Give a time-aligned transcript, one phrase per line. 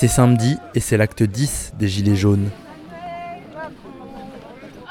[0.00, 2.48] C'est samedi et c'est l'acte 10 des Gilets jaunes.
[4.82, 4.88] Oh,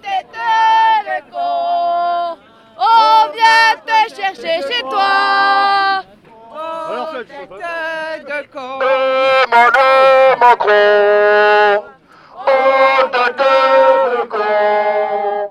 [0.00, 2.38] tête de con,
[2.78, 6.02] on vient te chercher chez toi.
[6.50, 8.78] Oh, de con.
[10.40, 10.72] Macron,
[12.46, 15.50] oh de con,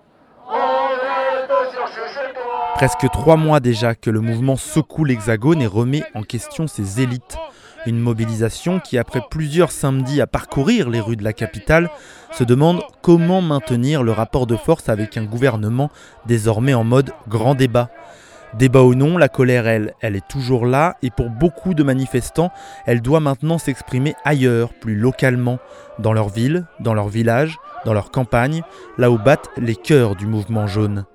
[0.50, 2.74] on vient te chercher chez toi.
[2.74, 7.38] Presque trois mois déjà que le mouvement secoue l'Hexagone et remet en question ses élites.
[7.86, 11.90] Une mobilisation qui, après plusieurs samedis à parcourir les rues de la capitale,
[12.32, 15.92] se demande comment maintenir le rapport de force avec un gouvernement
[16.26, 17.90] désormais en mode grand débat.
[18.54, 22.52] Débat ou non, la colère, elle, elle est toujours là et pour beaucoup de manifestants,
[22.86, 25.58] elle doit maintenant s'exprimer ailleurs, plus localement,
[26.00, 28.62] dans leur ville, dans leur village, dans leur campagne,
[28.98, 31.06] là où battent les cœurs du mouvement jaune.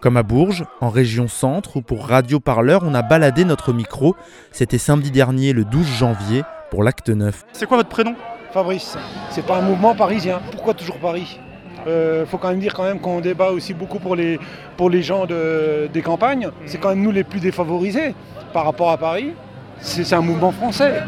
[0.00, 4.14] Comme à Bourges, en région centre, où pour Radio Parleur, on a baladé notre micro.
[4.52, 7.44] C'était samedi dernier, le 12 janvier, pour l'acte 9.
[7.52, 8.14] C'est quoi votre prénom?
[8.52, 8.96] Fabrice,
[9.30, 10.40] c'est pas un mouvement parisien.
[10.52, 11.38] Pourquoi toujours Paris?
[11.86, 14.38] Euh, faut quand même dire quand même qu'on débat aussi beaucoup pour les,
[14.76, 16.48] pour les gens de- des campagnes.
[16.66, 18.14] C'est quand même nous les plus défavorisés
[18.52, 19.32] par rapport à Paris.
[19.80, 21.00] C'est un mouvement français.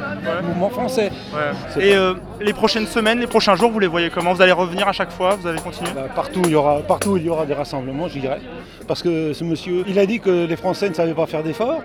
[0.43, 0.71] Mouvement
[1.79, 4.33] Et euh, les prochaines semaines, les prochains jours, vous les voyez comment?
[4.33, 5.37] Vous allez revenir à chaque fois?
[5.37, 5.91] Vous allez continuer?
[5.95, 8.41] Bah, partout, il y aura, partout il y aura des rassemblements, je dirais.
[8.87, 11.83] Parce que ce monsieur, il a dit que les Français ne savaient pas faire d'efforts.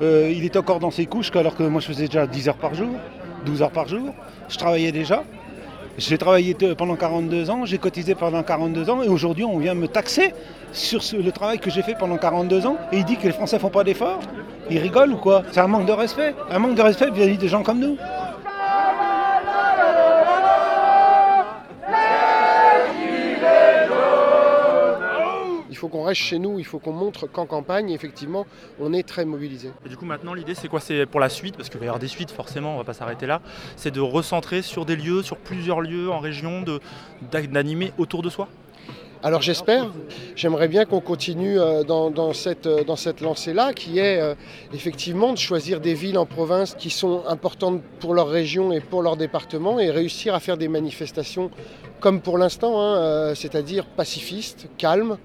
[0.00, 2.56] Euh, il est encore dans ses couches, alors que moi je faisais déjà 10 heures
[2.56, 2.90] par jour,
[3.44, 4.14] 12 heures par jour.
[4.48, 5.22] Je travaillais déjà.
[5.98, 9.86] J'ai travaillé pendant 42 ans, j'ai cotisé pendant 42 ans, et aujourd'hui on vient me
[9.88, 10.32] taxer
[10.72, 12.76] sur le travail que j'ai fait pendant 42 ans.
[12.92, 14.20] Et il dit que les Français font pas d'efforts.
[14.70, 15.42] Il rigole ou quoi?
[15.52, 16.34] C'est un manque de respect.
[16.50, 17.98] Un manque de respect vis-à-vis des gens comme nous.
[25.82, 28.46] Faut qu'on reste chez nous, il faut qu'on montre qu'en campagne, effectivement,
[28.78, 29.72] on est très mobilisé.
[29.84, 30.78] Et du coup, maintenant, l'idée, c'est quoi?
[30.78, 32.92] C'est pour la suite, parce qu'il va y avoir des suites, forcément, on va pas
[32.94, 33.42] s'arrêter là.
[33.74, 36.64] C'est de recentrer sur des lieux, sur plusieurs lieux en région,
[37.32, 38.46] d'animer autour de soi?
[39.24, 39.90] Alors j'espère,
[40.34, 44.34] j'aimerais bien qu'on continue euh, dans, dans cette, euh, dans cette lancée-là, qui est euh,
[44.74, 49.00] effectivement de choisir des villes en province qui sont importantes pour leur région et pour
[49.00, 51.50] leur département, et réussir à faire des manifestations
[52.02, 55.16] comme pour l'instant, hein, euh, c'est-à-dire pacifistes, calmes,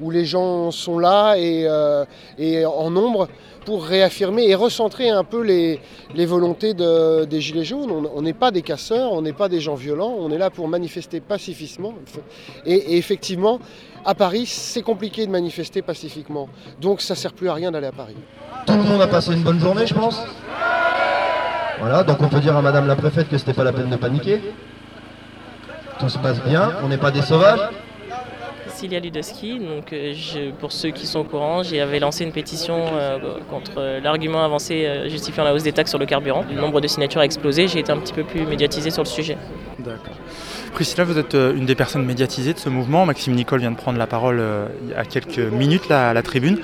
[0.00, 2.04] où les gens sont là et, euh,
[2.38, 3.28] et en nombre
[3.64, 5.80] pour réaffirmer et recentrer un peu les,
[6.26, 7.90] volontés de- des Gilets jaunes.
[8.14, 10.68] On- n'est pas des casseurs, on n'est pas des gens violents, on est là pour
[10.68, 11.94] manifester pacifiquement.
[12.66, 13.58] Et, et effectivement,
[14.04, 16.48] à Paris, c'est compliqué de manifester pacifiquement.
[16.80, 18.16] Donc ça sert plus à rien d'aller à Paris.
[18.66, 20.20] Tout le monde a passé une bonne journée, je pense.
[21.80, 23.96] Voilà, donc on peut dire à Madame la préfète que c'était pas la peine de
[23.96, 24.40] paniquer.
[25.98, 27.60] Tout se passe bien, on n'est pas des sauvages.
[28.68, 32.76] Cécilia Ludoski, donc euh, je- pour ceux qui sont au courant, j'avais lancé une pétition
[32.92, 33.18] euh,
[33.48, 36.44] contre euh, l'argument avancé justifiant la hausse des taxes sur le carburant.
[36.50, 39.08] Le nombre de signatures a explosé, j'ai été un petit peu plus médiatisée sur le
[39.08, 39.38] sujet.
[39.78, 40.12] D'accord.
[40.74, 43.06] Priscilla, vous êtes une des personnes médiatisées de ce mouvement.
[43.06, 44.42] Maxime Nicole vient de prendre la parole
[44.84, 46.58] il y a quelques minutes là, à la tribune.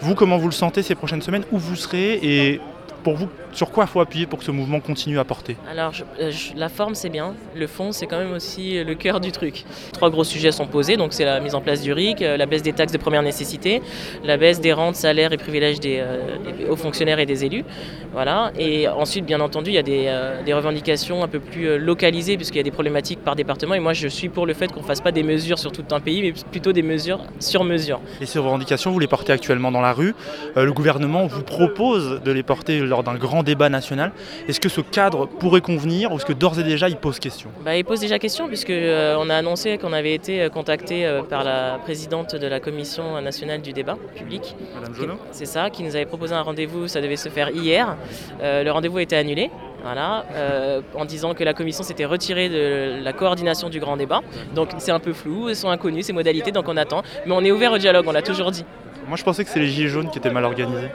[0.00, 1.44] Vous, comment vous le sentez ces prochaines semaines?
[1.52, 2.14] Où vous serez?
[2.22, 2.60] Et
[3.04, 5.92] pour vous, sur quoi il faut appuyer pour que ce mouvement continue à porter Alors
[5.92, 8.94] je- euh, je- la forme c'est bien, le fond c'est quand même aussi euh, le
[8.94, 9.64] cœur du truc.
[9.92, 12.46] Trois gros sujets sont posés, donc c'est la mise en place du RIC, euh, la
[12.46, 13.82] baisse des taxes de première nécessité,
[14.24, 17.64] la baisse des rentes, salaires et privilèges des, euh, des hauts fonctionnaires et des élus.
[18.12, 18.52] Voilà.
[18.58, 22.36] Et ensuite bien entendu il y a des, euh, des revendications un peu plus localisées
[22.36, 24.80] puisqu'il y a des problématiques par département et moi je suis pour le fait qu'on
[24.82, 28.00] ne fasse pas des mesures sur tout un pays mais plutôt des mesures sur mesure.
[28.20, 30.14] Et ces revendications, vous les portez actuellement dans la rue.
[30.56, 34.12] Euh, le gouvernement vous propose de les porter lors d'un grand débat national.
[34.48, 37.50] Est-ce que ce cadre pourrait convenir ou est-ce que d'ores et déjà il pose question?
[37.64, 41.06] Bah, il pose déjà question puisque euh, on a annoncé qu'on avait été euh, contacté
[41.06, 44.54] euh, par la présidente de la commission nationale du débat public.
[44.74, 47.96] Madame Jonot C'est ça, qui nous avait proposé un rendez-vous, ça devait se faire hier.
[48.42, 49.50] Euh, le rendez-vous a été annulé.
[49.82, 54.22] Voilà, euh, en disant que la commission s'était retirée de la coordination du grand débat.
[54.54, 57.02] Donc c'est un peu flou, elles sont inconnues ces modalités, donc on attend.
[57.26, 58.64] Mais on est ouvert au dialogue, on l'a toujours dit.
[59.06, 60.88] Moi je pensais que c'est les gilets jaunes qui étaient mal organisés.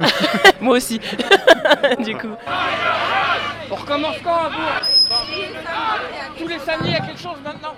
[0.60, 1.00] Moi aussi,
[2.04, 2.34] du coup.
[3.70, 5.18] On recommence quand à Bourg
[6.38, 7.74] Tous les samedis, il y a quelque chose maintenant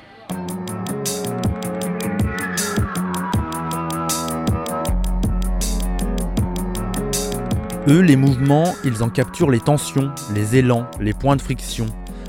[7.88, 11.86] Eux, les mouvements, ils en capturent les tensions, les élans, les points de friction.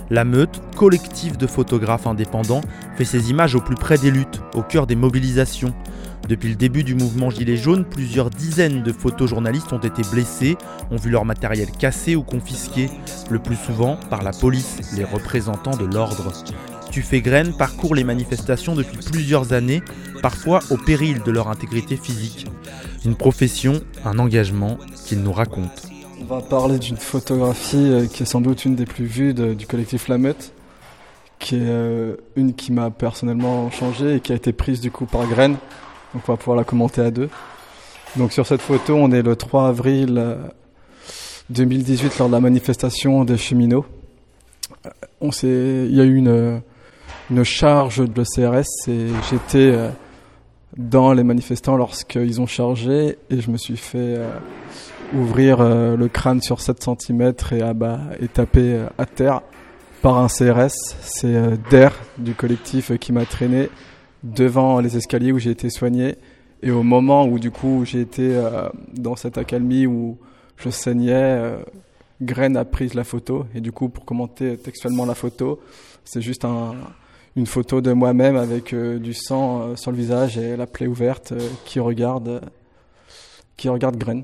[0.09, 2.61] La Meute, collectif de photographes indépendants,
[2.95, 5.73] fait ses images au plus près des luttes, au cœur des mobilisations.
[6.29, 10.57] Depuis le début du mouvement Gilets jaunes, plusieurs dizaines de photojournalistes ont été blessés,
[10.91, 12.91] ont vu leur matériel cassé ou confisqué,
[13.31, 16.31] le plus souvent par la police, les représentants de l'ordre.
[16.91, 19.81] Tufé Graine parcourt les manifestations depuis plusieurs années,
[20.21, 22.45] parfois au péril de leur intégrité physique.
[23.05, 24.77] Une profession, un engagement
[25.07, 25.89] qu'il nous raconte.
[26.21, 29.65] On va parler d'une photographie euh, qui est sans doute une des plus vues du
[29.65, 30.53] collectif La Meute,
[31.39, 35.07] qui est euh, une qui m'a personnellement changé et qui a été prise du coup
[35.07, 35.55] par Graine.
[36.13, 37.29] Donc on va pouvoir la commenter à deux.
[38.15, 40.35] Donc sur cette photo, on est le 3 avril euh,
[41.49, 43.85] 2018 lors de la manifestation des cheminots.
[44.85, 44.89] Euh,
[45.21, 46.61] On s'est, il y a eu une,
[47.29, 49.89] une charge de CRS et j'étais euh,
[50.77, 54.29] dans les manifestants lorsqu'ils ont chargé et je me suis fait euh,
[55.13, 59.41] ouvrir euh, le crâne sur 7 cm et, abat, et taper euh, à terre
[60.01, 60.95] par un CRS.
[61.01, 63.69] C'est euh, Der du collectif euh, qui m'a traîné
[64.23, 66.15] devant les escaliers où j'ai été soigné.
[66.61, 70.17] Et au moment où du coup j'ai été euh, dans cette accalmie où
[70.57, 71.57] je saignais, euh,
[72.21, 73.45] Graine a pris la photo.
[73.55, 75.59] Et du coup pour commenter textuellement la photo,
[76.03, 76.75] c'est juste un,
[77.35, 80.87] une photo de moi-même avec euh, du sang euh, sur le visage et la plaie
[80.87, 81.33] ouverte
[81.65, 82.41] qui regarde,
[83.55, 84.23] qui regarde Graine.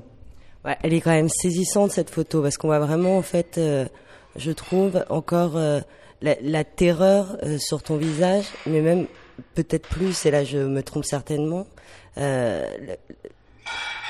[0.82, 3.60] Elle est quand même saisissante cette photo parce qu'on voit vraiment en fait,
[4.34, 5.56] je trouve encore
[6.20, 9.06] la, terreur sur ton visage, mais même
[9.54, 10.26] peut-être plus.
[10.26, 11.66] Et là, je me trompe certainement.
[12.18, 12.64] euh,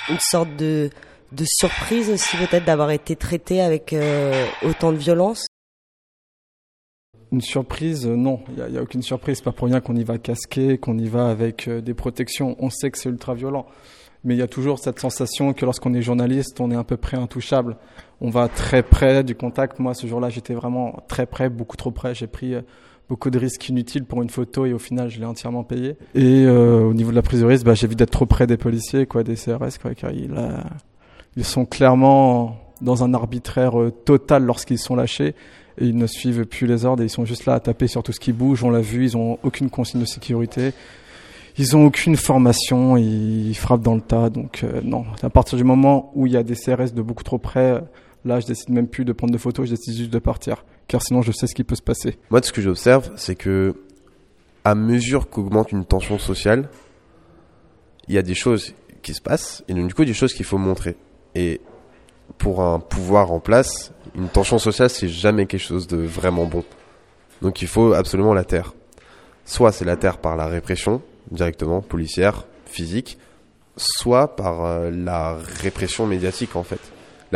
[0.09, 0.91] une sorte de
[1.33, 5.47] de surprise aussi peut-être d'avoir été traité avec euh, autant de violence.
[7.33, 9.41] Une surprise, euh, non, il n'y a, aucune surprise.
[9.41, 12.57] Pas pour rien qu'on y va casqué, qu'on y va avec des protections.
[12.61, 13.67] On sait que c'est ultra violent.
[14.25, 16.97] Mais il y a toujours cette sensation que lorsqu'on est journaliste, on est à peu
[16.97, 17.77] près intouchable.
[18.21, 19.79] On va très près du contact.
[19.79, 22.15] Moi, ce jour-là, j'étais vraiment très près, beaucoup trop près.
[22.15, 22.55] J'ai pris
[23.09, 25.97] beaucoup de risques inutiles pour une photo et au final, je l'ai entièrement payé.
[26.15, 28.57] Et euh, au niveau de la prise de risque, bah, vu d'être trop près des
[28.57, 30.65] policiers, quoi, des CRS, quoi, car il a-
[31.37, 35.35] ils sont clairement dans un arbitraire euh, total lorsqu'ils sont lâchés
[35.79, 38.03] et ils ne suivent plus les ordres et ils sont juste là à taper sur
[38.03, 38.65] tout ce qui bouge.
[38.65, 40.73] On l'a vu, ils ont aucune consigne de sécurité.
[41.59, 44.29] Ils ont aucune formation, ils frappent dans le tas.
[44.31, 47.25] Donc euh, non, à partir du moment où il y a des CRS de beaucoup
[47.25, 47.81] trop près, euh,
[48.25, 50.65] là je décide même plus de prendre de photos, je décide juste de partir.
[50.89, 52.19] Car sinon je sais ce qui peut se passer.
[52.31, 53.75] Moi, ce que j'observe, c'est que
[54.65, 56.69] à mesure qu'augmente une tension sociale,
[58.09, 60.45] il y a des choses qui se passent et donc du coup des choses qu'il
[60.45, 60.97] faut montrer.
[61.35, 61.61] Et
[62.39, 66.65] pour un pouvoir en place, une tension sociale c'est jamais quelque chose de vraiment bon.
[67.43, 68.75] Donc il faut absolument la taire.
[69.45, 73.19] Soit c'est la taire par la répression directement policière, physique,
[73.77, 76.81] soit par euh, la répression médiatique en fait,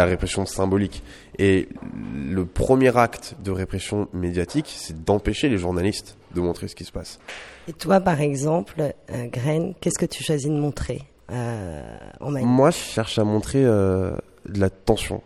[0.01, 1.03] la répression symbolique.
[1.39, 1.69] Et
[2.15, 6.93] le premier acte de répression médiatique, c'est d'empêcher les journalistes de montrer ce qui se
[6.93, 7.21] passe.
[7.69, 11.83] Et toi, par exemple, euh, Graine, qu'est-ce que tu choisis de montrer euh,
[12.21, 14.13] en Moi, je cherche à montrer euh,
[14.49, 15.23] de la tension,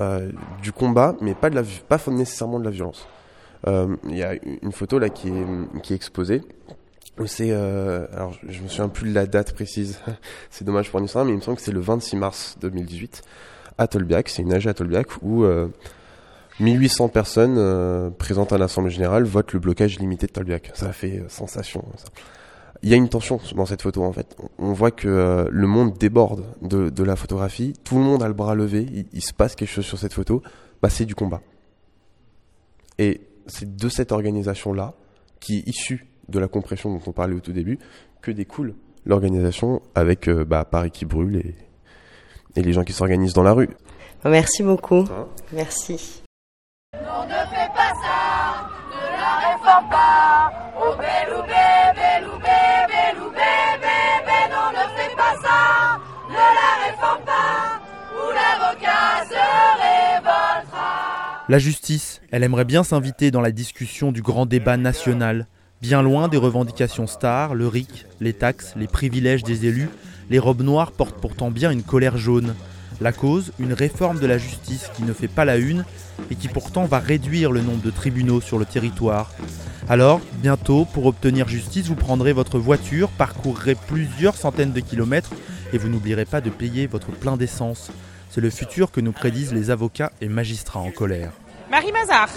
[0.00, 0.30] euh,
[0.62, 3.06] du combat, mais pas de la, pas nécessairement de la violence.
[3.66, 6.42] Euh, Il y a une photo là qui est, qui est exposée.
[7.26, 10.00] C'est, euh, alors je, je me souviens plus de la date précise.
[10.50, 13.22] c'est dommage pour histoire, mais il me semble que c'est le 26 mars 2018
[13.78, 14.28] à Tolbiac.
[14.28, 15.68] C'est une AG à Tolbiac où euh,
[16.60, 20.70] 1800 personnes euh, présentes à l'Assemblée Générale votent le blocage limité de Tolbiac.
[20.74, 21.84] Ça fait euh, sensation.
[22.82, 24.36] Il y a une tension dans cette photo en fait.
[24.58, 27.74] On voit que euh, le monde déborde de, la photographie.
[27.84, 28.86] Tout le monde a le bras levé.
[28.92, 30.42] Il, il se passe quelque chose sur cette photo.
[30.82, 31.40] Bah, c'est du combat.
[32.98, 34.94] Et c'est de cette organisation-là,
[35.40, 37.78] qui est issue de la compression dont on parlait au tout début,
[38.20, 38.74] que découle
[39.04, 41.54] l'organisation avec euh, bah, Paris qui brûle et,
[42.56, 43.70] et les gens qui s'organisent dans la rue.
[44.24, 45.04] Merci beaucoup.
[45.52, 46.22] Merci.
[46.94, 50.52] Non, ne fais pas ça, ne la réforme pas.
[50.78, 57.80] Oh belle bébé, bébé, bébé, bébé, non, ne fais pas ça, ne la réforme pas,
[58.14, 59.42] ou l'avocat se
[60.14, 61.44] révoltera.
[61.48, 65.46] La justice, elle aimerait bien s'inviter dans la discussion du grand débat national.
[65.82, 69.88] Bien loin des revendications stars, le RIC, les taxes, les privilèges des élus,
[70.30, 72.54] les robes noires portent pourtant bien une colère jaune.
[73.00, 75.84] La cause, une réforme de la justice qui ne fait pas la une
[76.30, 79.32] et qui pourtant va réduire le nombre de tribunaux sur le territoire.
[79.88, 85.30] Alors, bientôt, pour obtenir justice, vous prendrez votre voiture, parcourrez plusieurs centaines de kilomètres
[85.72, 87.90] et vous n'oublierez pas de payer votre plein d'essence.
[88.30, 91.32] C'est le futur que nous prédisent les avocats et magistrats en colère.
[91.72, 92.30] Marie Mazard.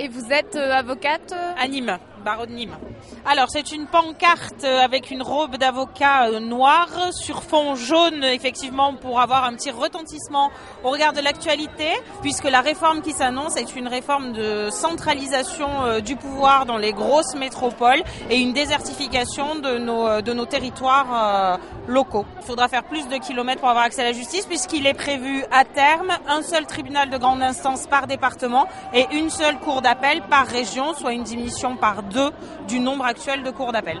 [0.00, 1.98] Et vous êtes euh, avocate À Nîmes.
[2.20, 2.76] Barreau de Nîmes.
[3.24, 9.20] Alors, c'est une pancarte avec une robe d'avocat euh, noire sur fond jaune, effectivement, pour
[9.20, 10.50] avoir un petit retentissement
[10.84, 11.88] au regard de l'actualité,
[12.22, 16.92] puisque la réforme qui s'annonce est une réforme de centralisation euh, du pouvoir dans les
[16.92, 22.24] grosses métropoles et une désertification de nos, euh, de nos territoires locaux.
[22.40, 25.44] Il faudra faire plus de kilomètres pour avoir accès à la justice, puisqu'il est prévu
[25.50, 30.22] à terme un seul tribunal de grande instance par département et une seule cour d'appel
[30.28, 32.30] par région, soit une diminution par deux
[32.68, 34.00] du nombre actuel de cours d'appel.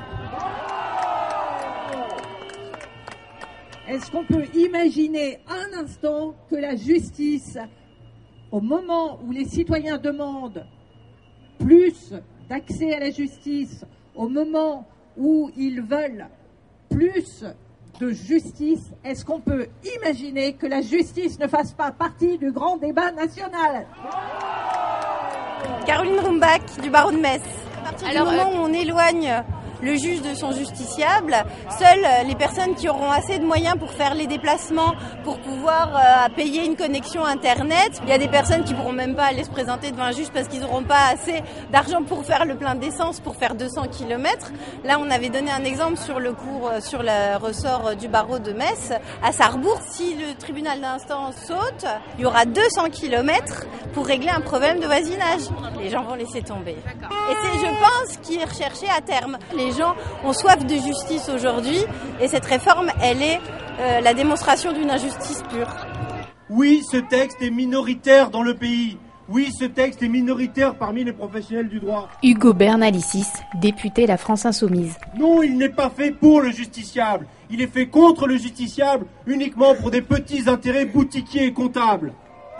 [3.88, 7.58] Est-ce qu'on peut imaginer un instant que la justice,
[8.52, 10.64] au moment où les citoyens demandent
[11.58, 12.14] plus
[12.48, 14.86] d'accès à la justice, au moment
[15.16, 16.28] où ils veulent
[16.88, 17.44] plus
[17.98, 22.76] de justice, est-ce qu'on peut imaginer que la justice ne fasse pas partie du grand
[22.76, 23.86] débat national?
[25.84, 27.59] Caroline Rumbach du barreau de Metz.
[27.80, 29.42] À partir Alors, du moment euh, où on éloigne
[29.82, 31.36] le juge de son justiciable,
[31.78, 34.94] seules les personnes qui auront assez de moyens pour faire les déplacements,
[35.24, 39.14] pour pouvoir euh, payer une connexion internet, il y a des personnes qui pourront même
[39.14, 42.44] pas aller se présenter devant un juge parce qu'ils n'auront pas assez d'argent pour faire
[42.44, 44.52] le plein d'essence pour faire 200 km.
[44.84, 48.38] Là, on avait donné un exemple sur le cours, euh, sur le ressort du barreau
[48.38, 49.80] de Metz à Sarrebourg.
[49.88, 51.86] Si le tribunal d'instance saute,
[52.18, 55.42] il y aura 200 km pour régler un problème de voisinage.
[55.78, 56.72] Les gens vont laisser tomber.
[56.72, 59.38] Et c'est, je pense, qui est recherché à terme.
[59.56, 61.78] Les gens ont soif de justice aujourd'hui
[62.20, 63.40] et cette réforme, elle est
[63.80, 65.68] euh, la démonstration d'une injustice pure.
[66.48, 68.98] Oui, ce texte est minoritaire dans le pays.
[69.28, 72.08] Oui, ce texte est minoritaire parmi les professionnels du droit.
[72.20, 73.28] Hugo Bernalicis,
[73.60, 74.96] député La France Insoumise.
[75.16, 77.28] Non, il n'est pas fait pour le justiciable.
[77.48, 82.12] Il est fait contre le justiciable uniquement pour des petits intérêts boutiquiers et comptables.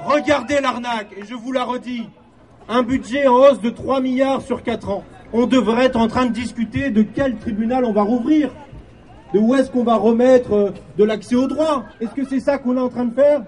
[0.04, 2.08] Regardez l'arnaque, et je vous la redis.
[2.68, 5.04] Un budget en hausse de 3 milliards sur 4 ans.
[5.32, 8.50] On devrait être en train de discuter de quel tribunal on va rouvrir.
[9.32, 11.84] De où est-ce qu'on va remettre euh, de l'accès au droit.
[12.00, 13.42] Est-ce que c'est ça qu'on est en train de faire?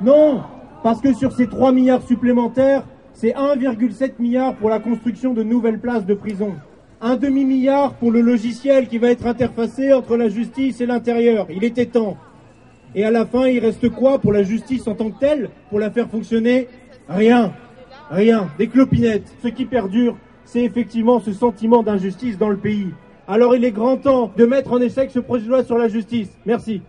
[0.00, 0.42] Non,
[0.82, 5.78] parce que sur ces 3 milliards supplémentaires, c'est 1,7 milliard pour la construction de nouvelles
[5.78, 6.54] places de prison.
[7.00, 11.46] Un demi-milliard pour le logiciel qui va être interfacé entre la justice et l'intérieur.
[11.50, 12.16] Il était temps.
[12.96, 15.50] Et à la fin, il reste quoi pour la justice en tant que telle?
[15.70, 16.68] Pour la faire fonctionner?
[17.08, 17.52] Rien.
[18.10, 18.48] Rien.
[18.58, 19.32] Des clopinettes.
[19.42, 20.16] Ce qui perdure,
[20.52, 22.88] c'est effectivement ce sentiment d'injustice dans le pays.
[23.26, 25.88] Alors il est grand temps de mettre en échec ce projet de loi sur la
[25.88, 26.28] justice.
[26.44, 26.82] Merci.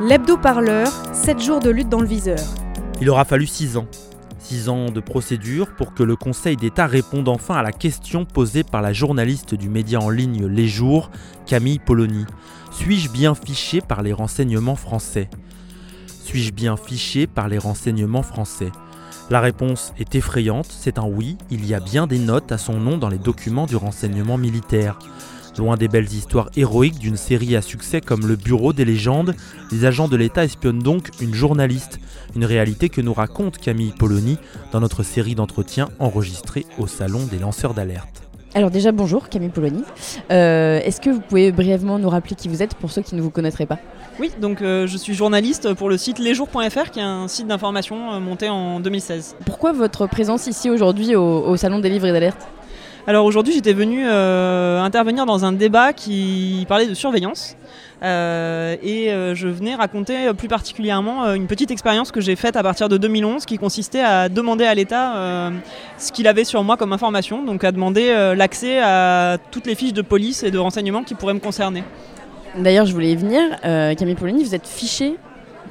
[0.00, 2.38] L'hebdo-parleur, 7 jours de lutte dans le viseur.
[3.00, 3.86] Il aura fallu 6 ans.
[4.52, 8.64] 6 ans de procédure pour que le Conseil d'État réponde enfin à la question posée
[8.64, 11.10] par la journaliste du média en ligne Les Jours,
[11.46, 12.26] Camille Polony.
[12.70, 15.30] Suis-je bien fiché par les renseignements français?
[16.06, 18.70] Suis-je bien fiché par les renseignements français?
[19.30, 22.78] La réponse est effrayante, c'est un oui, il y a bien des notes à son
[22.78, 24.98] nom dans les documents du renseignement militaire.
[25.58, 29.34] Loin des belles histoires héroïques d'une série à succès comme Le Bureau des légendes,
[29.70, 32.00] les agents de l'État espionnent donc une journaliste,
[32.34, 34.38] une réalité que nous raconte Camille Polony
[34.72, 38.22] dans notre série d'entretiens enregistrée au Salon des lanceurs d'alerte.
[38.54, 39.82] Alors déjà bonjour Camille Polony.
[40.30, 43.20] Euh, Est-ce que vous pouvez brièvement nous rappeler qui vous êtes pour ceux qui ne
[43.20, 43.78] vous connaîtraient pas?
[44.20, 48.12] Oui, donc euh, je suis journaliste pour le site lesjours.fr qui est un site d'information
[48.12, 49.36] euh, monté en 2016.
[49.46, 52.46] Pourquoi votre présence ici aujourd'hui au, au Salon des livres et d'alerte?
[53.04, 57.56] Alors aujourd'hui j'étais venu euh, intervenir dans un débat qui parlait de surveillance.
[58.04, 62.62] Euh, et euh, je venais raconter plus particulièrement une petite expérience que j'ai faite à
[62.62, 65.50] partir de 2011 qui consistait à demander à l'État
[65.98, 69.92] ce qu'il avait sur moi comme information, donc à demander l'accès à toutes les fiches
[69.92, 71.82] de police et de renseignement qui pourraient me concerner.
[72.56, 73.42] D'ailleurs je voulais y venir.
[73.96, 75.16] Camille Polony, vous êtes fiché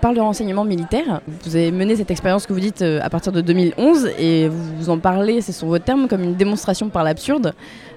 [0.02, 1.22] par le renseignement militaire.
[1.46, 4.90] Vous avez mené cette expérience que vous dites euh, à partir de 2011 et vous,
[4.90, 7.54] en parlez, c'est sur vos termes, comme une démonstration par l'absurde.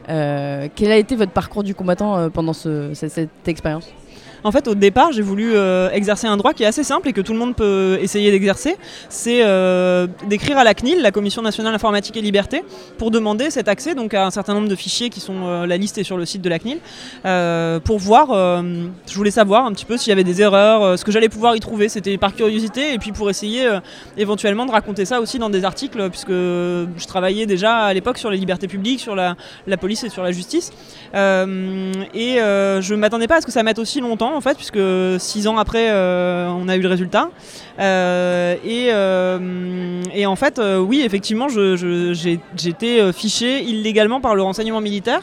[0.09, 3.89] Euh, quel a été votre parcours du combattant euh, pendant ce- cette, cette expérience?
[4.47, 7.15] En fait, au départ, j'ai voulu euh, exercer un droit qui est assez simple et
[7.15, 8.77] que tout le monde peut essayer d'exercer.
[9.09, 12.63] C'est euh, d'écrire à la CNIL, la Commission nationale informatique et liberté,
[12.99, 15.79] pour demander cet accès donc à un certain nombre de fichiers qui sont euh, la
[15.79, 16.79] liste est sur le site de la CNIL,
[17.85, 18.29] pour voir.
[18.29, 21.57] je voulais savoir un petit peu s'il y avait des erreurs, ce que j'allais pouvoir
[21.57, 21.89] y trouver.
[21.89, 23.67] C'était par curiosité et puis pour essayer
[24.19, 28.31] éventuellement de raconter ça aussi dans des articles, puisque je travaillais déjà à l'époque sur
[28.31, 29.37] les libertés publiques, sur la,
[29.81, 30.71] police et sur la justice.
[31.15, 34.34] Et je m'attendais pas à ce que ça mette aussi longtemps.
[34.35, 34.81] En fait, puisque
[35.19, 37.31] six ans après, on a eu le résultat.
[37.79, 38.89] et,
[40.15, 45.21] et, en fait, oui, effectivement, j'ai été fiché illégalement par le renseignement militaire.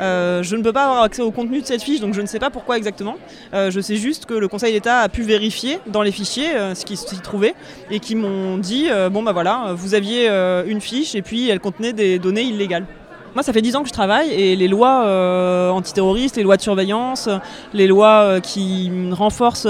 [0.00, 2.26] Euh, je ne peux pas avoir accès au contenu de cette fiche, donc je ne
[2.26, 3.16] sais pas pourquoi exactement.
[3.54, 6.74] Euh, je sais juste que le Conseil d'État a pu vérifier dans les fichiers euh,
[6.74, 7.54] ce qui s'y trouvait
[7.90, 11.92] et qui m'ont dit bon bah voilà, vous aviez une fiche et puis elle contenait
[11.92, 12.86] des données illégales.
[13.34, 16.62] Moi, ça fait 10 ans que je travaille et les lois antiterroristes, les lois de
[16.62, 17.28] surveillance,
[17.72, 19.68] les lois qui renforcent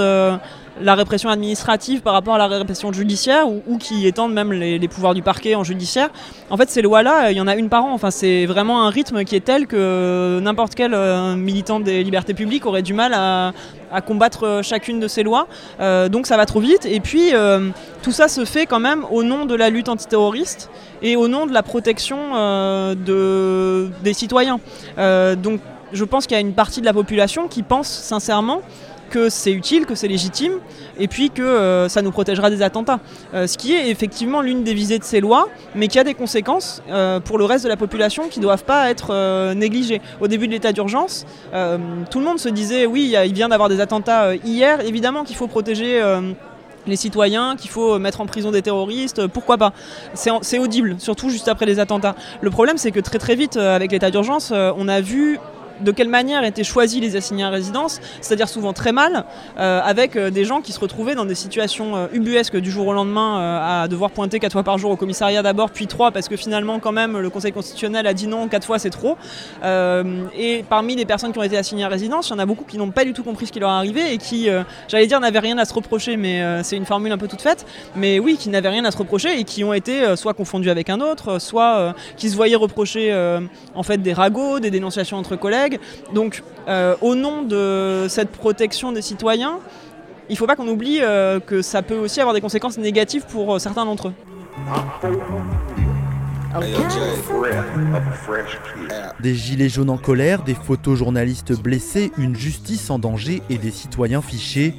[0.81, 5.13] la répression administrative par rapport à la répression judiciaire ou, qui étendent même les, pouvoirs
[5.13, 6.09] du parquet en judiciaire.
[6.49, 7.93] En fait, ces lois-là, il y en a une par an.
[7.93, 12.33] Enfin, c'est vraiment un rythme qui est tel que n'importe quel euh, militant des libertés
[12.33, 13.53] publiques aurait du mal à,
[14.01, 15.47] combattre euh, chacune de ces lois.
[15.79, 16.85] Euh, donc ça va trop vite.
[16.85, 17.31] Et puis,
[18.01, 20.69] tout ça se fait quand même au nom de la lutte antiterroriste
[21.01, 22.17] et au nom de la protection
[22.95, 24.59] de, des citoyens.
[24.97, 25.59] donc
[25.91, 28.61] je pense qu'il y a une partie de la population qui pense sincèrement
[29.09, 30.53] que c'est utile, que c'est légitime,
[30.97, 32.99] et puis que euh, ça nous protégera des attentats.
[33.33, 36.13] Euh, ce qui est effectivement l'une des visées de ces lois, mais qui a des
[36.13, 40.01] conséquences euh, pour le reste de la population qui ne doivent pas être négligées.
[40.21, 43.81] Au début de l'état d'urgence, tout le monde se disait oui, il vient d'avoir des
[43.81, 46.01] attentats hier, évidemment qu'il faut protéger
[46.85, 49.73] les citoyens, qu'il faut mettre en prison des terroristes, pourquoi pas
[50.13, 52.15] C'est audible, surtout juste après les attentats.
[52.41, 55.39] Le problème, c'est que très très vite, avec l'état d'urgence, on a vu
[55.81, 59.25] de quelle manière étaient choisis les assignés à résidence, c'est-à-dire souvent très mal,
[59.57, 62.87] euh, avec euh, des gens qui se retrouvaient dans des situations euh, ubuesques du jour
[62.87, 66.27] au lendemain à devoir pointer quatre fois par jour au commissariat d'abord, puis trois, parce
[66.27, 69.17] que finalement quand même le Conseil constitutionnel a dit non, quatre fois c'est trop.
[69.63, 72.65] et parmi les personnes qui ont été assignées à résidence, il y en a beaucoup
[72.65, 74.47] qui n'ont pas du tout compris ce qui leur arrivait et qui,
[74.87, 77.65] j'allais dire, n'avaient rien à se reprocher, mais c'est une formule un peu toute faite,
[77.95, 80.89] mais oui, qui n'avaient rien à se reprocher et qui ont été soit confondus avec
[80.89, 83.13] un autre, soit qui se voyaient reprocher
[83.75, 85.68] en fait des ragots, des dénonciations entre collègues
[86.13, 89.59] donc, euh, au nom de cette protection des citoyens,
[90.29, 93.25] il ne faut pas qu'on oublie euh, que ça peut aussi avoir des conséquences négatives
[93.27, 94.13] pour euh, certains d'entre eux.
[99.19, 104.21] Des gilets jaunes en colère, des photojournalistes blessés, une justice en danger et des citoyens
[104.21, 104.75] fichés.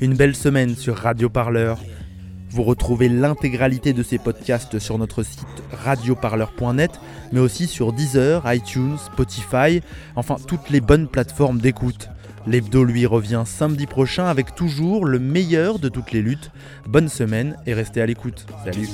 [0.00, 1.78] Une belle semaine sur Radio Parleur.
[2.54, 7.00] Vous retrouvez l'intégralité de ces podcasts sur notre site radioparleur.net,
[7.32, 9.82] mais aussi sur Deezer, iTunes, Spotify,
[10.14, 12.10] enfin toutes les bonnes plateformes d'écoute.
[12.46, 16.52] L'hebdo lui revient samedi prochain avec toujours le meilleur de toutes les luttes.
[16.86, 18.46] Bonne semaine et restez à l'écoute.
[18.64, 18.88] Salut.